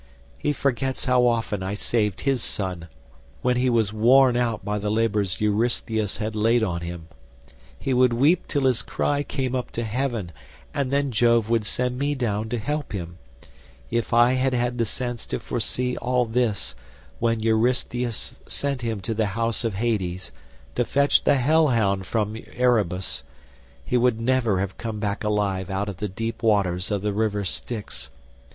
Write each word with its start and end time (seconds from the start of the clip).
He 0.39 0.51
forgets 0.51 1.05
how 1.05 1.27
often 1.27 1.61
I 1.61 1.75
saved 1.75 2.21
his 2.21 2.41
son 2.41 2.87
when 3.43 3.55
he 3.55 3.69
was 3.69 3.93
worn 3.93 4.35
out 4.35 4.65
by 4.65 4.79
the 4.79 4.89
labours 4.89 5.39
Eurystheus 5.39 6.17
had 6.17 6.35
laid 6.35 6.63
on 6.63 6.81
him. 6.81 7.07
He 7.77 7.93
would 7.93 8.11
weep 8.11 8.47
till 8.47 8.63
his 8.63 8.81
cry 8.81 9.21
came 9.21 9.53
up 9.53 9.69
to 9.73 9.83
heaven, 9.83 10.31
and 10.73 10.89
then 10.91 11.11
Jove 11.11 11.51
would 11.51 11.67
send 11.67 11.99
me 11.99 12.15
down 12.15 12.49
to 12.49 12.57
help 12.57 12.93
him; 12.93 13.19
if 13.91 14.11
I 14.11 14.31
had 14.33 14.55
had 14.55 14.79
the 14.79 14.85
sense 14.87 15.27
to 15.27 15.39
foresee 15.39 15.95
all 15.97 16.25
this, 16.25 16.73
when 17.19 17.39
Eurystheus 17.41 18.39
sent 18.47 18.81
him 18.81 19.01
to 19.01 19.13
the 19.13 19.27
house 19.37 19.63
of 19.63 19.75
Hades, 19.75 20.31
to 20.73 20.83
fetch 20.83 21.25
the 21.25 21.35
hell 21.35 21.67
hound 21.67 22.07
from 22.07 22.35
Erebus, 22.55 23.23
he 23.85 23.97
would 23.97 24.19
never 24.19 24.59
have 24.61 24.79
come 24.79 24.97
back 24.99 25.23
alive 25.23 25.69
out 25.69 25.87
of 25.89 25.97
the 25.97 26.09
deep 26.09 26.41
waters 26.41 26.89
of 26.89 27.03
the 27.03 27.13
river 27.13 27.45
Styx. 27.45 28.09